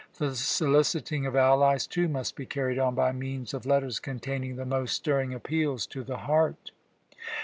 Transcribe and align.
The 0.17 0.35
soliciting 0.35 1.27
of 1.27 1.35
allies, 1.35 1.85
too, 1.85 2.07
must 2.07 2.35
be 2.35 2.47
carried 2.47 2.79
on 2.79 2.95
by 2.95 3.11
means 3.11 3.53
of 3.53 3.67
letters 3.67 3.99
containing 3.99 4.55
the 4.55 4.65
most 4.65 4.95
stirring 4.95 5.31
appeals 5.31 5.85
to 5.93 6.03
the 6.03 6.17
heart. 6.17 6.71